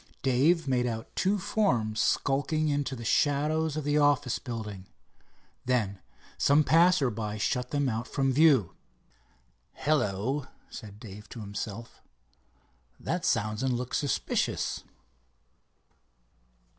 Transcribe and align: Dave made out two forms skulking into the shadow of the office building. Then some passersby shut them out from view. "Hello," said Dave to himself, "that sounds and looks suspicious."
Dave 0.23 0.67
made 0.67 0.87
out 0.87 1.15
two 1.15 1.37
forms 1.37 1.99
skulking 1.99 2.69
into 2.69 2.95
the 2.95 3.05
shadow 3.05 3.65
of 3.65 3.83
the 3.83 3.99
office 3.99 4.39
building. 4.39 4.87
Then 5.65 5.99
some 6.39 6.63
passersby 6.63 7.37
shut 7.37 7.69
them 7.69 7.87
out 7.87 8.07
from 8.07 8.33
view. 8.33 8.73
"Hello," 9.73 10.47
said 10.71 10.99
Dave 10.99 11.29
to 11.29 11.41
himself, 11.41 12.01
"that 12.99 13.23
sounds 13.25 13.61
and 13.61 13.73
looks 13.77 13.99
suspicious." 13.99 14.83